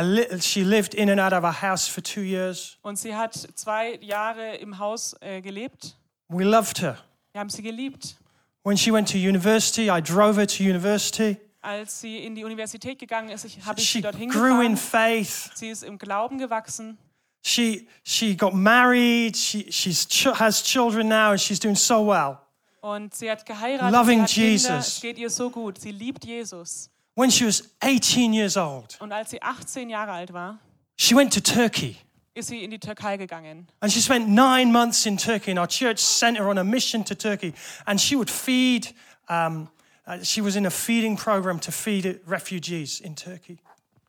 [0.00, 2.78] Li- she lived in and out of our house for two years.
[2.82, 5.96] Und sie hat zwei Jahre im Haus äh, gelebt.
[6.28, 6.98] We loved her.
[7.32, 8.16] Wir haben sie geliebt.
[8.62, 11.36] When she went to university, I drove her to university.
[11.60, 14.76] Als sie in die Universität gegangen ist, habe ich She sie dorthin grew in gefahren.
[15.24, 15.50] faith.
[15.56, 16.96] Sie ist im Glauben gewachsen.
[17.42, 19.36] She, she got married.
[19.36, 22.40] She she's ch- has children now, and she's doing so well.
[22.82, 23.92] Und sie hat geheiratet.
[23.92, 24.50] Loving sie hat Kinder.
[24.50, 24.86] Jesus.
[24.96, 25.78] Es geht ihr so gut.
[25.78, 26.90] Sie liebt Jesus.
[27.14, 30.58] When she was 18 years old, Und als sie 18 Jahre alt war,
[30.96, 31.96] she went to Turkey.
[32.34, 33.66] ist sie in die Türkei gegangen.
[33.80, 37.04] And she spent nine months in Turkey, and our church sent her on a mission
[37.04, 37.52] to Turkey.
[37.86, 38.94] And she would feed,
[39.28, 39.68] um,
[40.06, 43.58] uh, she was in a feeding program to feed refugees in Turkey.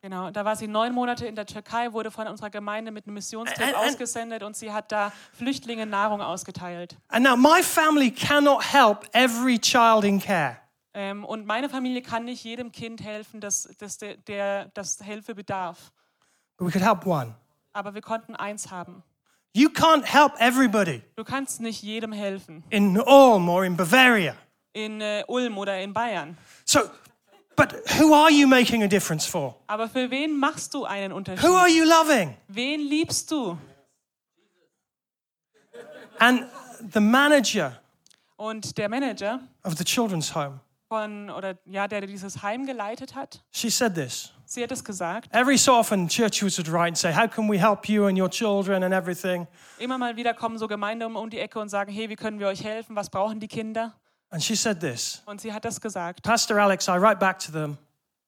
[0.02, 3.14] Genau, da war sie neun Monate in der Türkei, wurde von unserer Gemeinde mit einem
[3.14, 6.96] Missionstrip And- and- ausgesendet und sie hat da Flüchtlinge Nahrung ausgeteilt.
[7.08, 10.56] And now my family cannot help every child in care.
[10.94, 15.34] Ähm, und meine Familie kann nicht jedem Kind helfen, das, das, der, der das Hilfe
[15.34, 15.92] bedarf.
[16.56, 17.34] But we could help one.
[17.74, 19.02] Aber wir konnten eins haben.
[19.54, 22.64] You can't help everybody Du kannst nicht jedem helfen.
[22.70, 24.34] in Ulm or in Bavaria.
[24.72, 26.38] In äh, Ulm oder in Bayern.
[26.64, 26.80] So,
[27.60, 29.54] but who are you making a difference for?
[29.66, 31.42] Aber für wen machst du einen Unterschied?
[31.42, 32.36] Who are you loving?
[32.48, 33.58] Wen liebst du?
[36.18, 36.46] And
[36.92, 37.76] the manager
[38.36, 43.42] Und der Manager of the children's home, von, oder ja, der dieses Heim geleitet hat,
[43.52, 44.32] she said this.
[44.46, 45.28] sie hat es gesagt.
[45.34, 48.30] Every so often, churches would write and say, How can we help you and your
[48.30, 49.46] children and everything?
[49.78, 52.38] Immer mal wieder kommen so Gemeinden um, um die Ecke und sagen, hey, wie können
[52.38, 52.96] wir euch helfen?
[52.96, 53.94] Was brauchen die Kinder?
[54.30, 56.22] And she said this Und sie hat das gesagt.
[56.22, 57.76] Pastor Alex, I write back to them.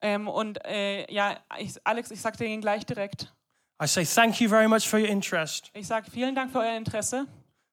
[0.00, 3.32] Ähm, und äh, ja, ich, Alex, ich sage dir gleich direkt.
[3.82, 5.70] I say, Thank you very much for your interest.
[5.74, 7.26] Ich sage vielen Dank für euer Interesse.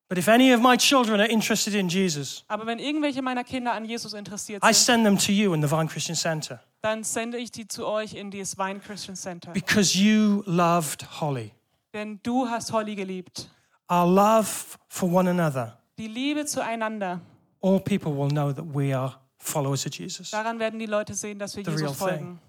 [0.07, 3.73] But if any of my children are interested in Jesus, Aber wenn irgendwelche meiner Kinder
[3.73, 7.03] an Jesus interessiert I sind, send them to you in the Vine Christian Center dann
[7.03, 9.51] sende ich die zu euch in das Vine Christian Center.
[9.51, 11.51] because you loved Holly.
[11.93, 13.49] Denn du hast Holly geliebt.
[13.91, 14.47] Our love
[14.87, 17.19] for one another, Die Liebe zueinander.
[17.61, 20.31] All people will know that we are followers of Jesus.
[20.31, 22.39] Daran werden die Leute sehen, dass wir The real Jesus folgen.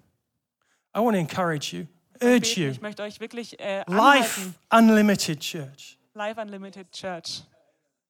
[0.94, 1.86] I want to encourage you,
[2.20, 2.70] urge you.
[2.70, 4.52] Ich möchte euch wirklich äh, Life.
[4.72, 5.98] Unlimited Church.
[6.14, 7.42] Life Unlimited Church.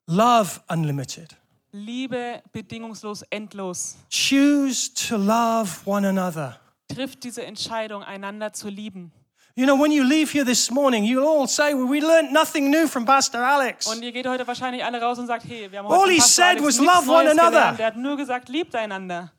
[0.06, 1.36] Love Unlimited.
[1.72, 3.96] Liebe bedingungslos, endlos.
[4.10, 6.58] Choose to love one another.
[6.88, 9.12] Trifft diese Entscheidung, einander zu lieben.
[9.56, 12.70] You know, when you leave here this morning, you'll all say, Well, we learned nothing
[12.70, 13.86] new from Pastor Alex.
[13.88, 16.20] Und ihr geht heute wahrscheinlich alle raus und sagt, hey, wir haben All heute he
[16.20, 17.50] von Pastor said Alex was love one Neues another.
[17.50, 17.78] gelernt.
[17.78, 19.32] Der hat nur gesagt, liebt einander.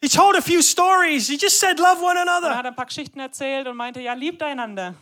[0.00, 1.28] He told a few stories.
[1.28, 2.56] He just said, Love one Er another.
[2.56, 4.94] hat ein paar Geschichten erzählt und meinte, ja, liebt einander.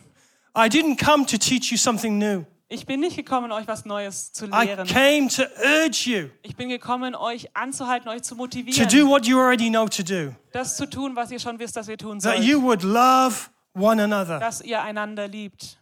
[0.55, 2.43] I didn't come to teach you something new.
[2.69, 4.85] Ich bin nicht gekommen, euch was Neues zu I lehren.
[4.87, 9.25] came to urge you Ich bin gekommen, euch anzuhalten, euch zu to motivieren, do what
[9.25, 10.33] you already know to do.
[10.51, 12.43] das zu tun, was ihr schon wisst, dass ihr tun That sollt.
[12.45, 13.35] you would love
[13.77, 14.39] one another.
[14.39, 15.77] Dass ihr einander liebt.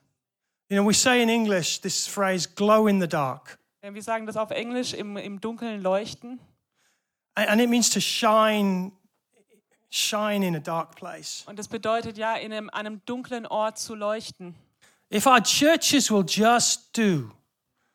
[0.69, 3.60] You know, we say in English this phrase, glow in the dark.
[3.81, 6.39] Wir sagen das auf Englisch, im, im Dunkeln leuchten.
[7.36, 8.93] And it means to shine,
[9.91, 11.43] shine in a dark place.
[11.45, 14.55] Und das bedeutet ja, in einem, einem dunklen Ort zu leuchten.
[15.13, 17.29] If our churches will just do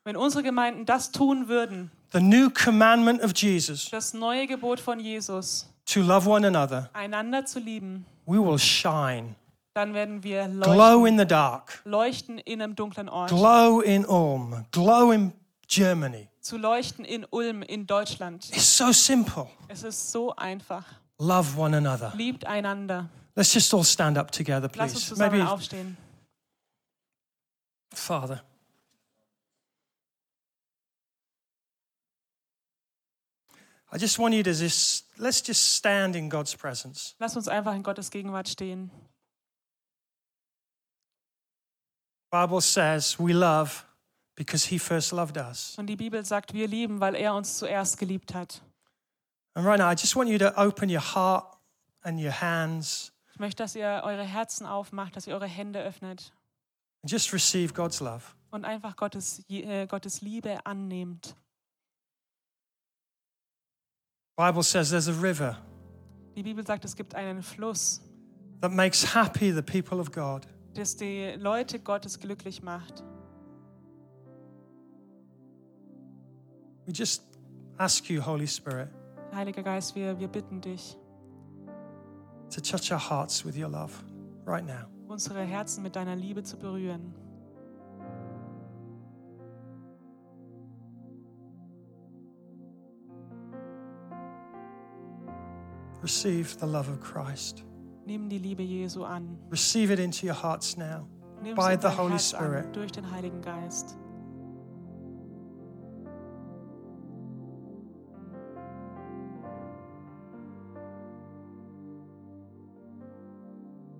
[0.05, 4.99] Wenn unsere Gemeinden das tun würden, the new commandment of Jesus das neue Gebot von
[4.99, 9.35] Jesus, to love one another, einander zu lieben, we will shine.
[9.73, 11.81] Dann werden wir Glow leuchten, in the dark.
[11.85, 13.29] leuchten in einem dunklen Ort.
[13.29, 14.65] Glow in Ulm.
[14.71, 15.33] Glow in
[15.67, 16.27] Germany.
[16.41, 18.49] Zu leuchten in Ulm, in Deutschland.
[18.49, 19.47] It's so simple.
[19.67, 20.85] Es ist so einfach.
[21.19, 22.11] Love one another.
[22.15, 23.09] Liebt einander.
[23.35, 25.09] Let's just all stand up together, Lasst uns please.
[25.09, 25.97] zusammen Maybe, aufstehen.
[27.93, 28.43] Father.
[33.93, 37.13] I just want you to just, let's just stand in God's presence.
[37.19, 38.89] Lasst uns einfach in Gottes Gegenwart stehen.
[42.31, 43.85] Bible says we love
[44.35, 45.75] because he first loved us.
[45.77, 48.61] Und die Bibel sagt, wir lieben, weil er uns zuerst geliebt hat.
[49.53, 51.57] And right now, I just want you to open your heart
[52.03, 56.31] and your hands Ich möchte, dass ihr eure Herzen aufmacht, dass ihr eure Hände öffnet
[57.03, 58.23] and just receive God's love.
[58.51, 61.35] und einfach Gottes, äh, Gottes Liebe annehmt.
[64.37, 65.57] Bible says there's a river
[66.35, 68.01] Die Bibel sagt, es gibt einen Fluss,
[68.61, 70.47] that makes happy the people of God.
[70.73, 73.03] Das die Leute Gottes glücklich macht.
[76.85, 77.23] We just
[77.77, 78.89] ask you, Holy Spirit,
[79.33, 80.97] Heiliger Geist, wir, wir bitten dich,
[82.49, 83.93] to touch our hearts with your love
[84.45, 84.87] right now.
[85.07, 87.13] unsere Herzen mit deiner Liebe zu berühren.
[96.01, 97.63] Receive the love of Christ.
[98.05, 99.37] Nimm die Liebe Jesu an.
[99.51, 101.07] Receive it into your hearts now.
[101.43, 102.75] Nimm By the Holy Herz an, Spirit.
[102.75, 103.97] durch den Heiligen Geist.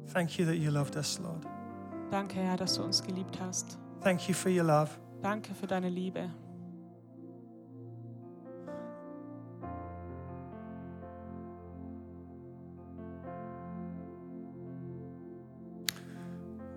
[0.08, 1.46] Thank you that you loved us, Lord.
[2.12, 3.78] Danke, Herr, dass du uns geliebt hast.
[4.02, 4.90] Thank you for your love.
[5.21, 6.30] Danke für deine Liebe.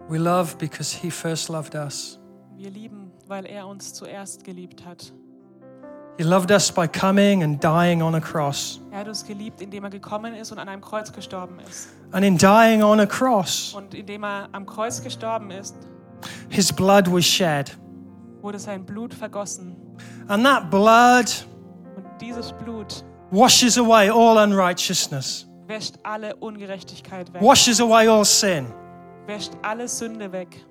[0.09, 2.19] We love because he first loved us.
[2.57, 5.13] Wir lieben, weil er uns zuerst geliebt hat.
[6.19, 8.81] He loved us by coming and dying on a cross.
[8.93, 11.89] Er hat uns geliebt, indem er gekommen ist und an einem Kreuz gestorben ist.
[12.13, 15.75] And in dying on a cross, Und indem er am Kreuz gestorben ist,
[16.49, 17.77] his blood was shed.
[18.43, 19.77] wurde sein Blut vergossen.
[20.29, 21.47] And that blood
[21.97, 28.67] Und dieses Blut washes away all unrighteousness, wäscht alle Ungerechtigkeit weg, washes away all sin.
[29.27, 30.65] Wäscht alle Sünde weg.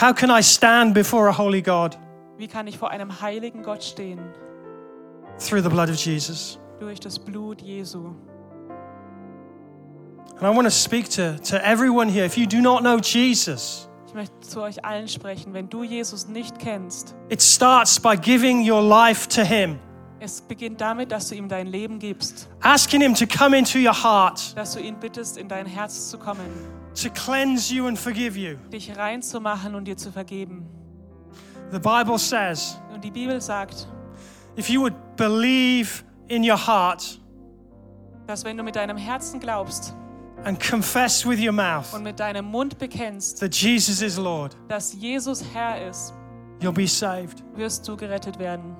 [0.00, 1.98] How can I stand before a holy God?
[2.38, 4.18] Wie kann ich vor einem heiligen Gott stehen?
[5.38, 6.58] Through the blood of Jesus.
[6.78, 8.14] Durch das Blut Jesu.
[10.38, 12.24] And I want to speak to, to everyone here.
[12.24, 15.52] If you do not know Jesus, Ich möchte zu euch allen sprechen.
[15.52, 19.78] Wenn du Jesus nicht kennst, it starts by giving your life to Him,
[20.18, 23.94] es beginnt damit, dass du ihm dein Leben gibst, asking Him to come into your
[23.94, 26.40] heart, dass du ihn bittest, in dein Herz zu kommen,
[26.94, 28.56] to cleanse you and forgive you.
[28.72, 30.66] dich reinzumachen und dir zu vergeben.
[31.72, 33.86] The Bible says Und die Bibel sagt,
[34.56, 37.18] if you would believe in your heart
[38.26, 39.94] dass wenn du mit deinem Herzen glaubst
[40.44, 44.94] and confess with your mouth und mit deinem Mund bekennst, that Jesus is Lord, dass
[44.94, 46.14] Jesus Herr ist,
[46.60, 47.42] you'll be saved.
[47.56, 48.76] wirst du gerettet werden.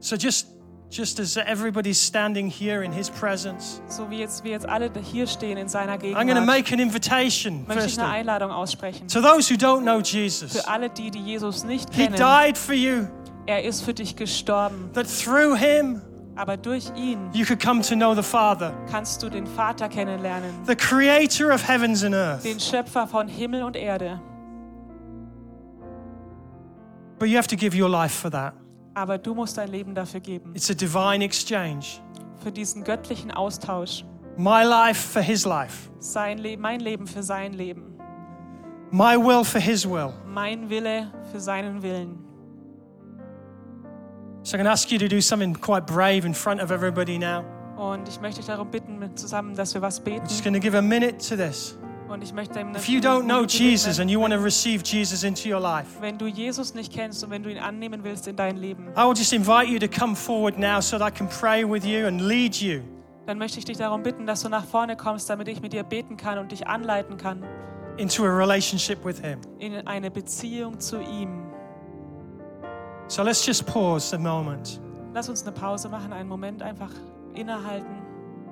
[0.00, 0.48] So just
[0.90, 5.26] just as everybody's standing here in his presence, So wie jetzt wir jetzt alle hier
[5.26, 9.06] stehen in seiner I'm going to Gegenwart, make an invitation möchte ich eine Einladung aussprechen.
[9.08, 10.52] to those who don't know Jesus.
[10.52, 13.06] Für alle die, die Jesus nicht He kennen, died for you
[13.46, 16.00] er ist für dich gestorben, that through him
[16.36, 20.50] aber durch ihn you could come to know the Father, kannst du den Vater kennenlernen,
[20.66, 22.44] the creator of heavens and earth.
[22.44, 24.20] den Schöpfer von Himmel und Erde.
[27.18, 28.54] But you have to give your life for that.
[28.98, 32.00] Aber du musst dein Leben dafür geben, It's a divine exchange.
[32.42, 34.04] für diesen göttlichen Austausch.
[34.36, 37.96] My life for his life, Sein Le mein Leben für sein Leben,
[38.90, 40.12] my will for his will.
[40.26, 42.18] mein Wille für seinen Willen.
[44.42, 47.18] So I'm going to ask you to do something quite brave in front of everybody
[47.18, 47.44] now.
[47.76, 50.24] Und ich möchte dich darum bitten, zusammen, dass wir was beten.
[50.26, 51.78] I'm just going to give a minute to this.
[52.08, 55.22] Und ich möchte ihm If you don't know Jesus and you want to receive Jesus
[55.22, 58.36] into your life, wenn du Jesus nicht kennst und wenn du ihn annehmen willst in
[58.36, 61.28] dein Leben, I will just invite you to come forward now so that I can
[61.28, 62.80] pray with you and lead you
[63.28, 65.82] dann möchte ich dich darum bitten, dass du nach vorne kommst, damit ich mit dir
[65.82, 67.44] beten kann und dich anleiten kann
[67.98, 69.40] into a relationship with him.
[69.58, 71.44] in eine Beziehung zu ihm.
[73.08, 74.80] So let's just pause a moment.
[75.12, 76.90] Lass uns eine Pause machen, einen Moment einfach
[77.34, 77.97] innehalten.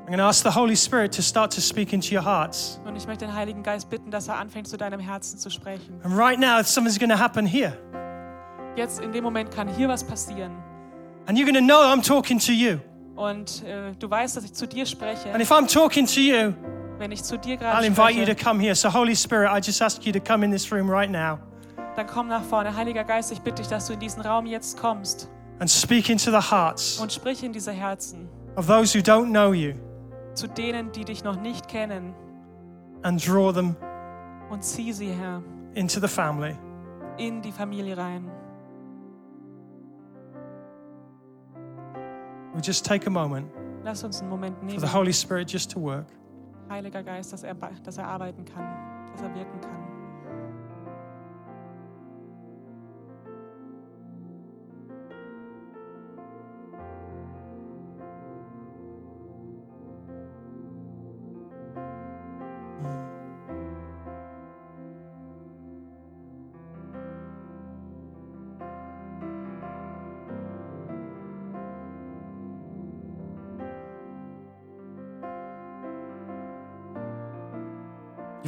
[0.06, 2.80] I'm going to ask the Holy Spirit to start to speak into your hearts.
[2.86, 6.00] Und ich möchte den Heiligen Geist bitten, dass er anfängt, zu deinem Herzen zu sprechen.
[6.04, 7.76] And right now, something's going to happen here.
[8.76, 10.52] Jetzt in dem Moment kann hier was passieren.
[11.26, 12.78] And you're going to know I'm talking to you.
[13.16, 15.32] Und äh, du weißt, dass ich zu dir spreche.
[15.32, 16.52] And if I'm talking to you,
[16.98, 18.76] Wenn ich zu dir I'll gerade invite you to spreche, come here.
[18.76, 21.40] So, Holy Spirit, I just ask you to come in this room right now
[21.96, 22.76] dann komm nach vorne.
[22.76, 25.28] Heiliger Geist, ich bitte dich, dass du in diesen Raum jetzt kommst
[25.58, 29.52] and speak into the hearts und sprich in diese Herzen of those who don't know
[29.52, 29.72] you
[30.36, 32.14] zu denen, die dich noch nicht kennen
[33.02, 33.76] and draw them
[34.50, 35.42] und zieh sie, Herr,
[35.74, 36.56] into the family.
[37.18, 38.30] in die Familie rein.
[42.54, 43.50] We just take a moment
[43.84, 46.06] Lass uns einen Moment for the nehmen, Holy Spirit just to work.
[46.68, 48.66] Heiliger Geist, dass er, dass er arbeiten kann,
[49.12, 49.85] dass er wirken kann.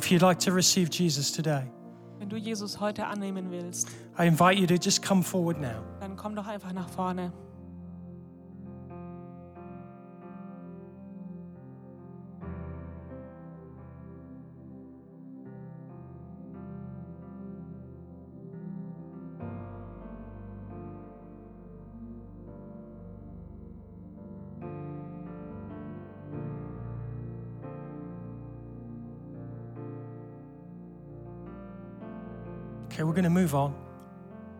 [0.08, 1.64] If you'd like to receive Jesus today,
[2.18, 3.88] Wenn du Jesus heute annehmen willst,
[4.18, 5.84] I invite you to just come forward now.
[6.00, 7.30] dann komm doch einfach nach vorne.
[33.20, 33.74] Going to move on.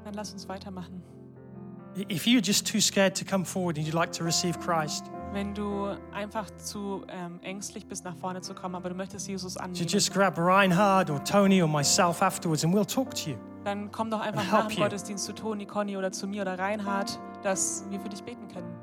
[0.04, 1.02] Dann lass uns weitermachen.
[2.08, 5.52] If you're just too scared to come forward and you'd like to receive Christ, Wenn
[5.54, 9.60] du einfach zu ähm, ängstlich bist, nach vorne zu kommen, aber du möchtest Jesus you
[9.60, 13.36] annehmen, just grab Reinhard or Tony or myself afterwards and we'll talk to you.
[13.64, 14.82] dann komm doch einfach nach dem you.
[14.82, 18.77] Gottesdienst zu Toni, Conny oder zu mir oder Reinhard, dass wir für dich beten können.